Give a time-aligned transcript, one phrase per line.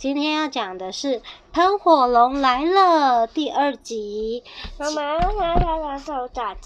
[0.00, 1.20] 今天要讲的是
[1.52, 4.42] 《喷火龙来了》第二集。
[4.78, 6.56] 妈妈，他他他手打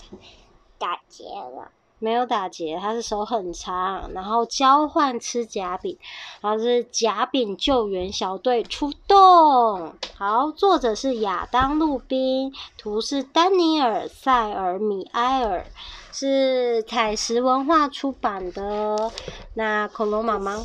[0.79, 1.69] 打结了。
[1.99, 5.99] 没有打结，他是手很长，然后交换吃夹饼，
[6.43, 9.95] 然后是夹饼救援小队出动。
[10.17, 15.67] 好，作者是亚当·路宾，图是丹尼尔·塞尔米埃尔，
[16.13, 19.11] 是采石文化出版的。
[19.55, 20.57] 那恐龙妈妈，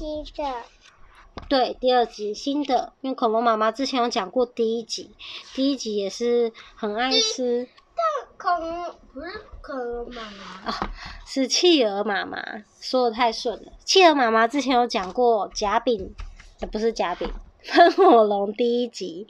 [1.48, 5.16] 对，第二集新的，因为恐龙妈妈之前有讲过第一集，
[5.56, 7.68] 第一集也是很爱吃。
[7.96, 10.92] 但恐龙不是恐龙妈妈啊，
[11.26, 12.40] 是企鹅妈妈，
[12.80, 13.72] 说的太顺了。
[13.84, 16.14] 企鹅妈妈之前有讲过夹饼，
[16.62, 17.28] 呃，不是夹饼，
[17.68, 19.28] 喷火龙第一集，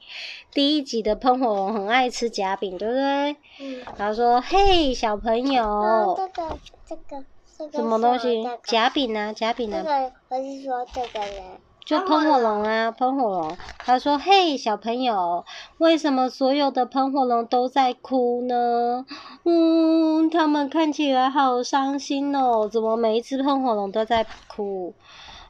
[0.52, 3.31] 第一集的喷火龙很爱吃夹饼，对不对？
[3.59, 3.84] 嗯。
[3.98, 5.63] 然后说：“嘿，小朋友。
[5.63, 7.26] 哦”这个这个
[7.57, 8.43] 这个什么东西？
[8.63, 9.34] 夹饼呢？
[9.34, 9.77] 夹饼呢？
[9.77, 11.43] 这个我是说这个人。
[11.90, 13.57] 就喷火龙啊，喷火龙。
[13.79, 15.43] 他说：“嘿，小朋友，
[15.79, 19.07] 为什么所有的喷火龙都在哭呢？
[19.43, 22.70] 嗯，他们看起来好伤心哦。
[22.71, 24.93] 怎么每一只喷火龙都在哭？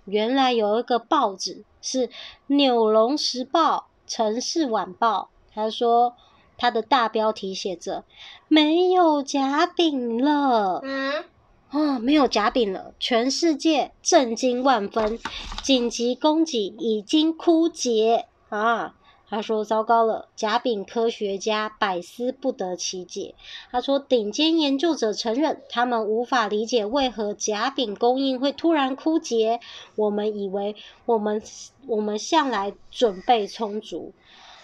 [0.06, 2.08] 原来有一个报纸是
[2.48, 3.76] 《纽龙时报》
[4.08, 5.32] 《城市晚报》。
[5.54, 6.14] 他说，
[6.58, 8.06] 他的大标题写着：
[8.48, 11.26] 没有夹饼了。”嗯。
[11.72, 15.20] 哦，没有夹饼了，全世界震惊万分，
[15.62, 18.95] 紧急供给已经枯竭啊！
[19.30, 23.36] 他说：“糟糕了，夹饼科学家百思不得其解。”
[23.72, 29.59] 他说：“顶尖研究者承认，他们无法理解为何夹饼供应会突然枯竭。
[29.95, 31.39] 我们以为我们
[31.86, 34.14] 我们向来准备充足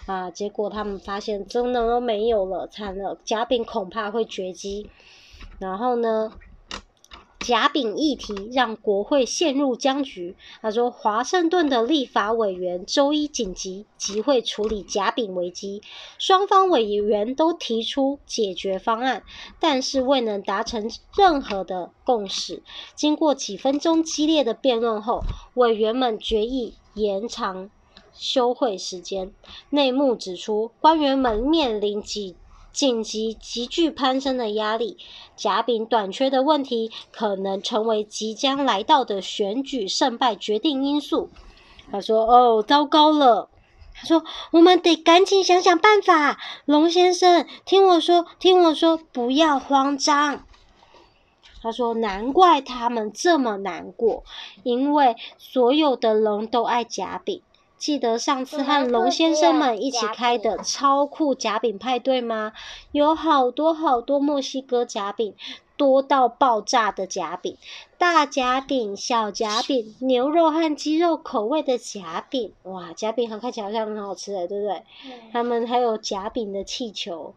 [0.06, 4.90] 啊，结果他们发现真的都没有了，惨了，夹饼恐怕会绝迹。
[5.60, 6.32] 然后呢？”
[7.46, 10.34] 甲丙议题让国会陷入僵局。
[10.60, 15.80] 他说，华盛顿的立法委员周一紧急集会处理甲丙危机，
[16.18, 19.22] 双方委员都提出解决方案，
[19.60, 22.64] 但是未能达成任何的共识。
[22.96, 25.20] 经过几分钟激烈的辩论后，
[25.54, 27.70] 委员们决议延长
[28.12, 29.30] 休会时间。
[29.70, 32.34] 内幕指出，官员们面临几。
[32.76, 34.98] 紧急急剧攀升的压力，
[35.34, 41.30] 夹饼短缺的问题可能成为即将来到的选举胜败决定因素。
[41.90, 43.48] 他说：“哦，糟糕了！”
[43.98, 50.44] 他说：“我们得赶紧想想办法。”龙先生，听我说，听我说，不要慌张。
[51.62, 54.22] 他说：“难怪他们这么难过，
[54.64, 57.40] 因为所有的龙都爱夹饼。”
[57.86, 62.52] 记得上次和龙先生们一起开的超酷夹饼派对吗？
[62.90, 65.36] 有好多好多墨西哥夹饼，
[65.76, 67.56] 多到爆炸的夹饼，
[67.96, 72.52] 大夹饼、小夹饼，牛肉和鸡肉口味的夹饼。
[72.64, 74.82] 哇，夹饼好看起来好像很好吃的，对不对？
[75.32, 77.34] 他们还有夹饼的气球、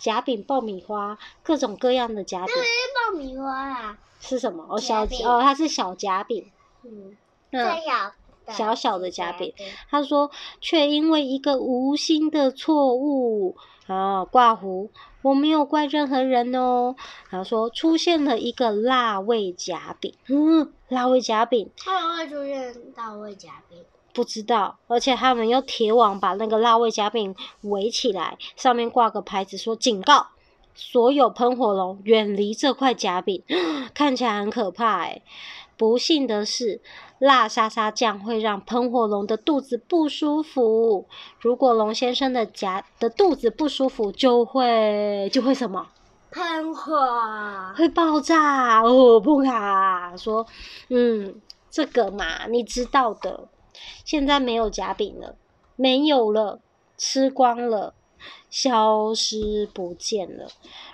[0.00, 2.52] 夹饼爆米花，各种各样的夹饼。
[2.56, 2.68] 那是
[3.12, 3.96] 爆米花啊？
[4.18, 4.66] 是什么？
[4.68, 6.50] 哦，小哦，它是小夹饼。
[6.82, 7.16] 嗯，
[7.52, 8.12] 最小。
[8.48, 9.52] 小小的夹饼，
[9.90, 10.30] 他说，
[10.60, 14.90] 却因为一个无心的错误啊，挂糊，
[15.22, 16.94] 我没有怪任何人哦。
[17.30, 23.78] 他说，出现了一个辣味夹饼，嗯，辣味夹饼，他们会出现辣味夹饼？
[24.14, 30.26] 不知道，而且他们用铁网把那个辣味夹饼围起来，上面挂个牌子说警告，
[30.74, 33.42] 所有喷火龙远离这块夹饼，
[33.94, 35.22] 看起来很可怕哎。
[35.82, 36.80] 不幸的是，
[37.18, 41.08] 辣沙沙酱会让喷火龙的肚子不舒服。
[41.40, 45.88] 如果龙先生的夹的肚子不舒服，就会就会什么？
[46.30, 46.94] 喷火，
[47.74, 49.18] 会爆炸哦！
[49.18, 50.46] 不卡说，
[50.88, 51.34] 嗯，
[51.68, 53.48] 这个嘛，你知道的。
[54.04, 55.34] 现在没有夹饼了，
[55.74, 56.60] 没有了，
[56.96, 57.94] 吃光了，
[58.48, 60.46] 消失不见了。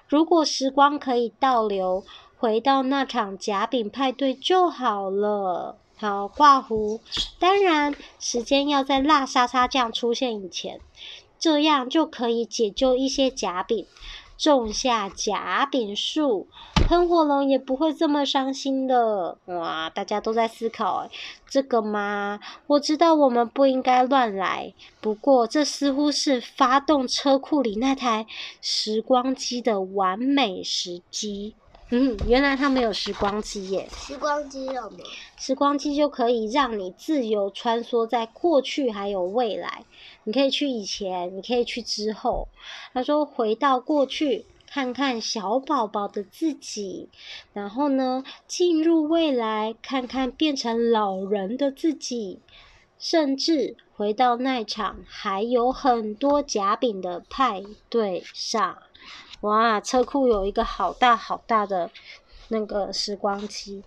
[0.08, 2.02] 如果时光可以倒流。
[2.38, 5.76] 回到那场夹饼派对就好了。
[5.96, 7.00] 好，挂胡。
[7.40, 10.80] 当然，时间要在辣沙沙酱出现以前，
[11.40, 13.84] 这样就可以解救一些夹饼，
[14.36, 16.46] 种下夹饼树，
[16.86, 19.36] 喷火龙也不会这么伤心的。
[19.46, 21.10] 哇，大家都在思考，哎，
[21.48, 22.38] 这个吗？
[22.68, 28.28] 我知道我们不应该乱来，不过这似乎是发动车库里那台
[28.60, 31.56] 时光机的完美时机。
[31.90, 33.88] 嗯，原来他没有时光机耶。
[33.90, 35.04] 时光机有没有？
[35.38, 39.84] 时光机就可以让你自由穿梭在过去还有未来。
[40.24, 42.48] 你可以去以前，你可以去之后。
[42.92, 47.08] 他说回到过去，看看小宝宝的自己，
[47.54, 52.40] 然后呢，进入未来，看看变成老人的自己。
[52.98, 58.76] 甚至回到那场还有很多夹饼的派对上。
[59.40, 61.90] 哇，车库有一个好大好大的
[62.48, 63.84] 那个时光机。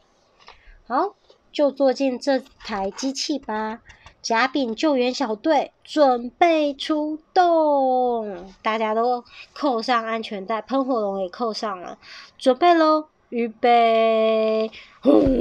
[0.88, 1.16] 好，
[1.52, 3.80] 就坐进这台机器吧。
[4.22, 11.98] 甲丙救援小队准备出动，大家都扣上安全带，喷火龙也扣上了，
[12.38, 14.70] 准备喽，预备，
[15.02, 15.40] 轰！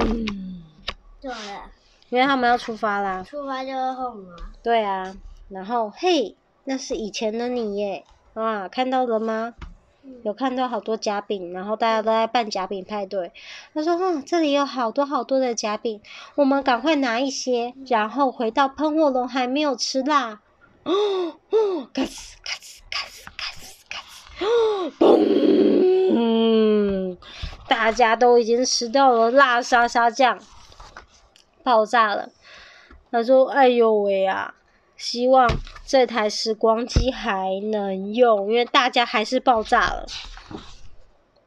[1.20, 1.70] 对了，
[2.08, 3.22] 因为他们要出发啦。
[3.22, 4.36] 出发就会轰了。
[4.62, 5.14] 对啊，
[5.50, 6.34] 然后嘿，
[6.64, 9.54] 那是以前的你耶，啊，看到了吗？
[10.22, 13.32] 有看到好多夹饼，然后大家都在办夹饼派对。
[13.74, 16.00] 他说：“嗯，这里有好多好多的夹饼，
[16.34, 20.40] 我们赶快拿一些，然后回到喷火龙还没有吃辣。”
[20.84, 20.92] 哦
[21.50, 23.98] 哦，咔哧咔哧咔哧咔哧咔
[24.38, 24.90] 哧，
[26.12, 27.16] 嘣！
[27.68, 30.38] 大家都已经吃到了辣沙沙酱，
[31.62, 32.30] 爆炸了。
[33.10, 34.54] 他说：“哎呦喂啊！”
[34.96, 35.48] 希望
[35.90, 40.06] 这台时光机还能用，因为大家还是爆炸了。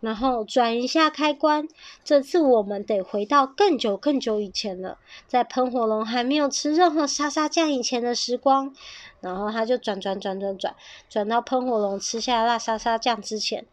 [0.01, 1.65] 然后转一下开关，
[2.03, 4.97] 这次我们得回到更久更久以前了，
[5.27, 8.75] 在喷火龙还没有吃任何沙沙酱以前的时光。
[9.21, 10.75] 然后他就转转转转转，
[11.07, 13.65] 转到喷火龙吃下辣沙沙酱之前，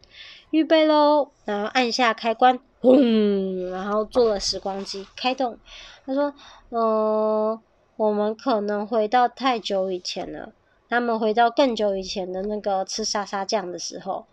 [0.51, 1.31] 预备喽！
[1.43, 3.69] 然后按下开关，轰！
[3.69, 5.59] 然后做了时光机开动。
[6.05, 6.33] 他说
[6.71, 7.59] ：“嗯、”
[7.97, 10.53] 我们可能回到太久以前了，
[10.91, 14.25] 他们回到更久以前的那个吃沙沙酱的时候，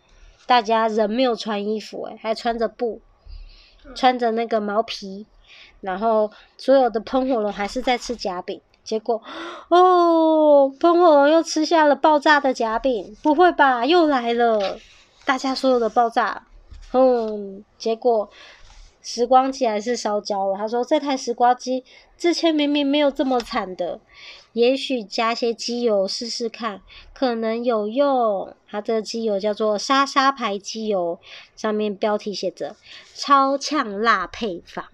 [0.45, 3.01] 大家人没有穿衣服，诶，还穿着布，
[3.95, 5.25] 穿着那个毛皮，
[5.81, 9.23] 然后所有的喷火龙还是在吃夹饼，结果，
[9.69, 13.87] 哦，喷火龙又吃下了爆炸的夹饼，不会吧？
[13.87, 14.81] 又来了，
[15.25, 16.43] 大家所有的爆炸，
[16.93, 18.29] 嗯，结果。
[19.11, 20.59] 时光机还是烧焦了。
[20.59, 21.83] 他说：“这台时光机
[22.19, 24.03] 之前明明没有这么惨的，
[24.53, 26.83] 也许加些机油试试看，
[27.15, 31.19] 可能有用。”他这个机油叫做莎莎牌机油，
[31.57, 32.77] 上面标题写着
[33.17, 34.85] “超呛辣配方”，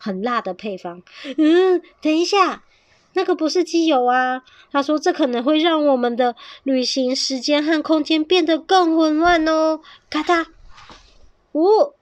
[0.00, 1.02] 很辣的配方。
[1.36, 2.64] 嗯，等一下，
[3.12, 4.42] 那个不是机油啊。
[4.72, 10.46] 他说：“这可能会让我们的旅行时间和空间变得更混乱哦。”咔嗒，
[11.52, 11.92] 呜。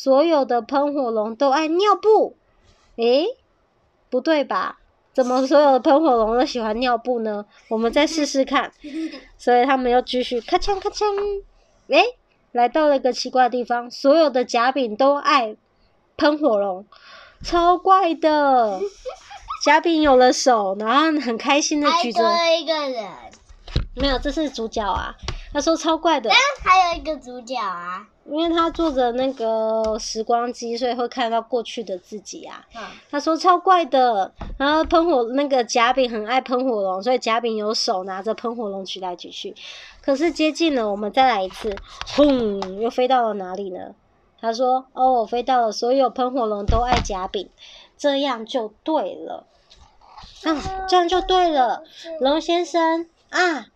[0.00, 2.36] 所有的喷火龙都爱尿布，
[2.94, 3.26] 诶，
[4.08, 4.78] 不对吧？
[5.12, 7.44] 怎么所有的喷火龙都喜欢尿布呢？
[7.68, 8.72] 我们再试试看。
[9.36, 11.04] 所以他们又继续咔嚓咔嚓，
[11.88, 12.14] 诶，
[12.52, 15.56] 来到了一个奇怪的地方，所有的夹饼都爱
[16.16, 16.86] 喷火龙，
[17.42, 18.80] 超怪的。
[19.64, 22.22] 夹饼有了手，然后很开心的举着。
[22.22, 23.10] 还多一个人。
[23.96, 25.16] 没有，这是主角啊。
[25.52, 26.30] 他说超怪的。
[26.62, 28.06] 还有一个主角啊。
[28.30, 32.66] 因为他坐着那个时光机，所以会看到过去的自己啊。
[32.74, 39.54] 嗯、他说超怪的，然后喷火那个甲饼很爱喷火龙，所以甲饼有手拿着喷火龙举来举去。
[40.02, 41.74] 可是接近了，我们再来一次，
[42.16, 43.94] 轰，又飞到了哪里呢？
[44.40, 47.48] 他说哦，我飞到了所有喷火龙都爱甲饼，
[47.96, 49.46] 这样就对了。
[50.44, 51.82] 嗯，这样就对了，
[52.20, 53.66] 龙先生啊。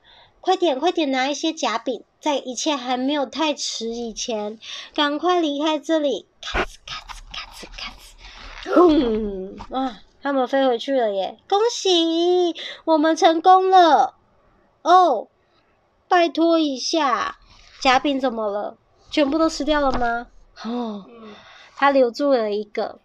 [0.40, 4.60] 快点，快点拿一些甲饼，在一切还没有太迟以前，
[4.94, 6.28] 赶快离开这里！
[6.40, 7.92] 咔哧咔哧咔哧咔
[8.62, 9.76] 哧，轰！
[9.76, 11.36] 啊，他们飞回去了耶！
[11.48, 12.54] 恭喜，
[12.84, 14.14] 我们成功了！
[14.82, 15.26] 哦，
[16.06, 17.38] 拜托一下，
[17.80, 18.76] 夹饼怎么了？
[19.10, 20.28] 全部都吃掉了吗？
[20.62, 21.04] 哦，
[21.74, 23.00] 他留住了一个。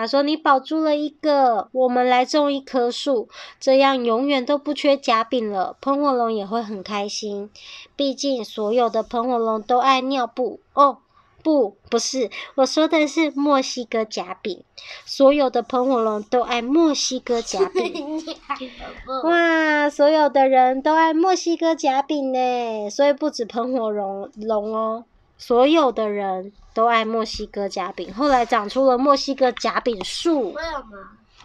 [0.00, 3.28] 他说：“你保住了一个，我们来种一棵树，
[3.60, 5.76] 这样永远都不缺夹饼了。
[5.82, 7.50] 喷火龙也会很开心，
[7.96, 10.60] 毕竟所有的喷火龙都爱尿布。
[10.72, 10.96] 哦，
[11.42, 14.64] 不，不是，我说的是墨西哥夹饼。
[15.04, 18.24] 所有的喷火龙都爱墨西哥夹饼。
[19.24, 25.04] 哇，所有的人都爱墨西哥夹饼呢，所以不止喷火龙龙哦。”
[25.40, 30.52] 所有的人都爱墨西哥夹饼，后来长出了墨西哥夹饼树。
[30.52, 30.98] 为什么？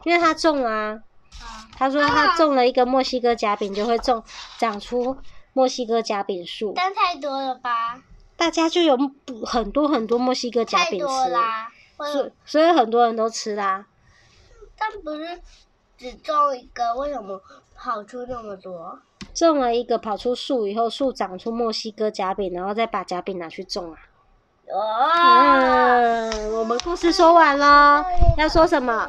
[0.03, 0.99] 因为他种啊。
[1.77, 4.21] 他说他种了一个墨西哥夹饼，就会种
[4.57, 5.17] 长出
[5.53, 6.73] 墨西哥夹饼树。
[6.75, 8.01] 但太多了吧？
[8.35, 8.97] 大家就有
[9.45, 11.29] 很多很多墨西哥夹饼吃。
[11.29, 11.69] 啦！
[11.97, 13.85] 所以所以很多人都吃啦。
[14.77, 15.41] 但不是
[15.97, 17.41] 只种一个，为什么
[17.73, 18.99] 跑出那么多？
[19.35, 23.99] 种了一个跑出树以后，树长出墨西哥夹饼，然后再把夹饼拿去种啊。
[24.67, 28.03] 哦、嗯，我们故事说完了，
[28.37, 29.07] 要说什么？